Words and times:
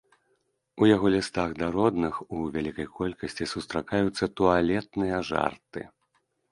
У 0.83 0.87
яго 0.95 1.11
лістах 1.15 1.53
да 1.59 1.69
родных 1.75 2.13
у 2.39 2.39
вялікай 2.57 2.87
колькасці 3.01 3.49
сустракаюцца 3.55 4.33
туалетныя 4.43 5.23
жарты. 5.33 5.81